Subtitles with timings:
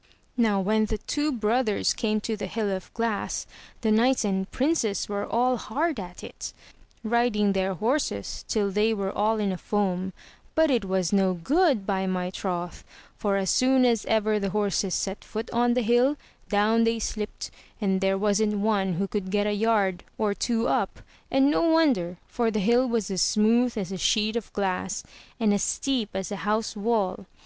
[0.00, 0.02] ^^—.—^
[0.36, 3.46] 57 MY BOOK HOUSE Now when the two brothers came to the hill of glass
[3.82, 6.54] the knights and princes were all hard at it,
[7.04, 10.14] riding their horses till they were all in a foam;
[10.54, 12.82] but it was no good, by my troth;
[13.18, 16.16] for as soon as ever the horses set foot on the hill,
[16.48, 21.00] down they slipped, and there wasn't one who could get a yard or two up;
[21.30, 25.04] and no wonder, for the hill was as smooth as a sheet of glass,
[25.38, 27.26] and as steep as a house wall.